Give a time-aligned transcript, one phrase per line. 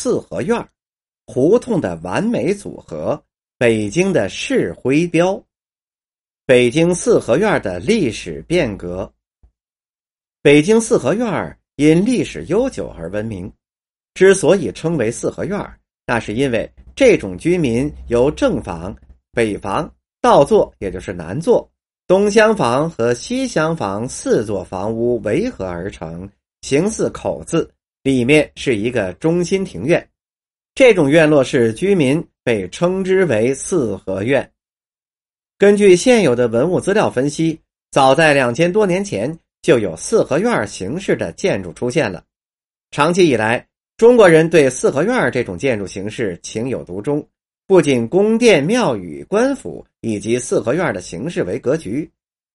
[0.00, 0.64] 四合院
[1.26, 3.20] 胡同的完美组合，
[3.58, 5.42] 北京的市徽标。
[6.46, 9.12] 北京四合院的历史变革。
[10.40, 13.52] 北京四合院因历史悠久而闻名。
[14.14, 15.58] 之所以称为四合院
[16.06, 18.96] 那是因为这种居民由正房、
[19.32, 21.68] 北房、倒座，也就是南座、
[22.06, 26.30] 东厢房和西厢房四座房屋围合而成，
[26.62, 27.68] 形似口字，
[28.08, 30.08] 里面是一个中心庭院。
[30.74, 34.50] 这种院落式居民被称之为四合院。
[35.58, 42.24] 根据现有的文物资料分析，早在两千多年前就有四合院形式的建筑出现了。
[42.90, 43.66] 长期以来，
[43.98, 47.28] 中国人对四合院这种建筑形式情有独钟，
[47.66, 52.10] 不仅宫殿、庙宇、官府以及四合院的形式为格局，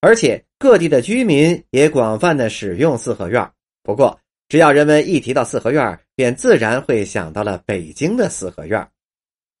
[0.00, 3.46] 而且各地的居民也广泛的使用四合院。
[3.82, 4.18] 不过，
[4.54, 8.88] 只要人们一提到四合院，便自然会想到了北京的四合院。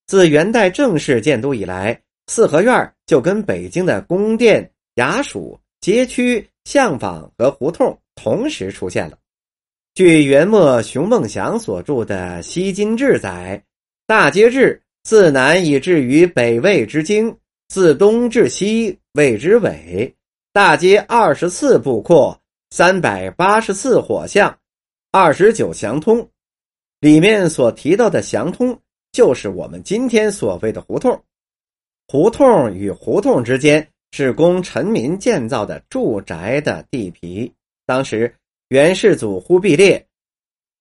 [0.06, 9.18] 自元代正式建都以来，四合院就跟北京的宫殿、衙署、街区、巷坊和胡同同时出现了。
[9.96, 13.60] 据元末熊梦祥所著的《西京志》载，
[14.06, 20.14] 大街至自南以至于北魏之京，自东至西谓之尾。
[20.52, 24.56] 大街二十四步阔，三百八十四火巷，
[25.16, 26.28] 二十九祥通。
[26.98, 28.76] 里面所提到的祥通，
[29.12, 31.22] 就是我们今天所谓的胡同。
[32.08, 37.52] 胡同与胡同之间是供臣民建造的住宅的地皮，
[37.86, 38.34] 当时。
[38.70, 40.04] 元世祖忽必烈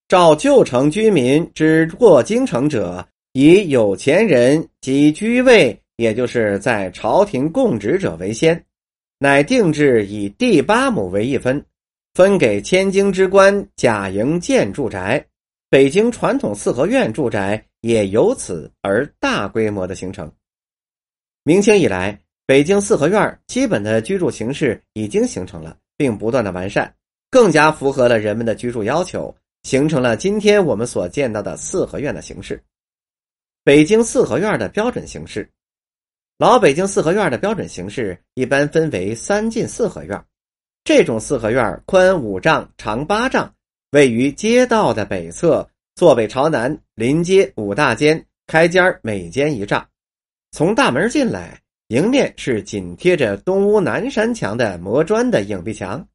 [0.08, 8.66] 召旧城居民之过京城者，以有钱人及居位，也就是在朝廷供职者为先，
[9.20, 11.64] 乃定制以第八亩为一分，
[12.14, 15.26] 分给千金之官假营建住宅。
[15.70, 20.32] 北京传统四合院住宅也由此而大规模的形成。
[21.44, 26.94] 明清以来，北京四合院基本的居住形式已经形成了，并不断的完善。
[27.32, 32.64] 更加符合了人们的居住要求，形成了今天我们所见到的四合院的形式。
[33.64, 35.50] 北京四合院的标准形式，
[36.38, 40.24] 老北京四合院的标准形式一般分为三进四合院。
[40.84, 43.54] 这种四合院宽五丈，长八丈，
[43.92, 49.88] 位于街道的北侧，坐北朝南，临街五大间，开间每间一丈。
[50.52, 51.58] 从大门进来，
[51.88, 56.06] 迎面是紧贴着东屋南山墙的磨砖的影壁墙。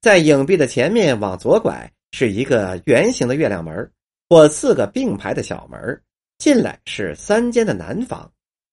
[0.00, 3.90] 在影壁的前面往左拐是一个圆形的月亮门，
[4.28, 6.00] 或四个并排的小门。
[6.36, 8.30] 进来是三间的南房，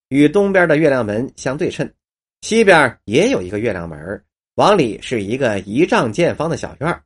[0.09, 1.89] 与东边的月亮门相对称。
[2.41, 4.22] 西边也有一个月亮门，
[4.55, 7.01] 往里是一个一丈见方的小院。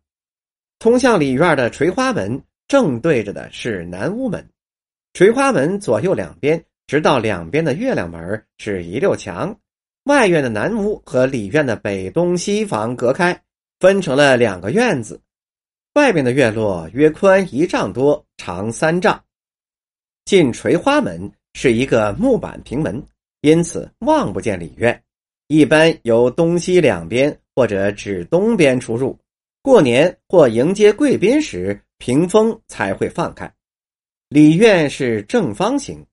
[0.80, 4.50] 通向里院的垂花门正对着的是南屋门。
[5.14, 9.56] 垂花门左右两边，直到两边的月亮门是一溜墙。
[10.06, 13.40] 外院的南屋和里院的北、东、西房隔开。
[13.80, 15.22] 分成了两个院子，
[15.94, 19.24] 外面的院落约宽一丈多，长三丈。
[20.26, 23.02] 进垂花门是一个木板平门，
[23.40, 25.02] 因此望不见里院。
[25.50, 29.18] 一般由东西两边或者指东边出入。
[29.64, 33.52] 过年或迎接贵宾时，屏风才会放开。
[34.30, 36.06] 里院是正方形，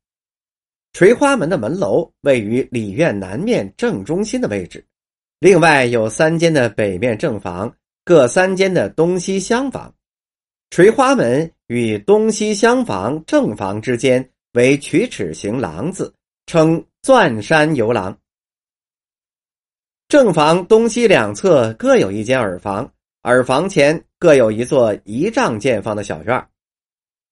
[0.94, 4.82] 垂花门的门楼位于里院南面正中心的位置。
[5.38, 7.76] 另外有三间的北面正房，
[8.06, 9.94] 各三间的东西厢房。
[10.70, 16.14] 垂花门与东西厢房正房之间为曲尺形廊子，
[16.46, 18.18] 称钻山游廊。
[20.08, 22.88] 正房东西两侧各有一间耳房，
[23.24, 26.48] 耳房前各有一座一丈见方的小院。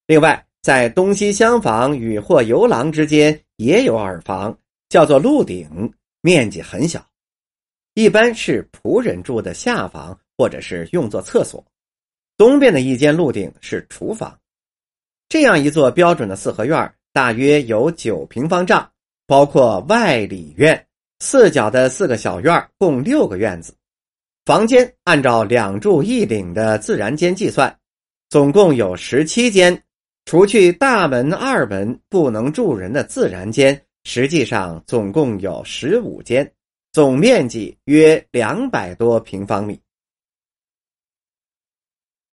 [0.08, 4.58] 另外，在东西厢房与或游廊之间也有耳房，
[4.88, 7.06] 叫做鹿顶，面积很小。
[7.94, 11.64] 一般是仆人住的下房，或者是用作厕所。
[12.36, 14.36] 东边的一间鹿顶是厨房。
[15.28, 18.90] 这样一座标准的四合院，大约有九平方丈，
[19.28, 20.84] 包括外里院、
[21.24, 23.74] 四角的四个小院，共六个院子。
[24.44, 27.74] 房间按照两柱一檩的自然间计算，
[28.28, 29.82] 总共有十七间，
[30.26, 36.48] 除去大门、二门不能住人的自然间，实际上总共有十五间。
[36.92, 39.80] 总面积约两百多平方米。